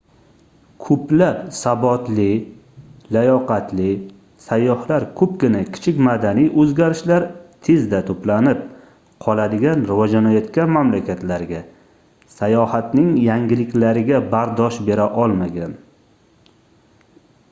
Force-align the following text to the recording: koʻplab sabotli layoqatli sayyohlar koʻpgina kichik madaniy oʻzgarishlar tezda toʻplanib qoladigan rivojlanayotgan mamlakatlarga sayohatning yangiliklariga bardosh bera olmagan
koʻplab 0.83 1.41
sabotli 1.55 2.23
layoqatli 3.17 3.89
sayyohlar 4.45 5.05
koʻpgina 5.19 5.61
kichik 5.75 5.99
madaniy 6.09 6.49
oʻzgarishlar 6.65 7.27
tezda 7.69 8.01
toʻplanib 8.09 8.65
qoladigan 9.27 9.85
rivojlanayotgan 9.93 10.73
mamlakatlarga 10.81 11.61
sayohatning 12.41 13.15
yangiliklariga 13.29 14.25
bardosh 14.35 14.81
bera 14.91 15.07
olmagan 15.25 15.81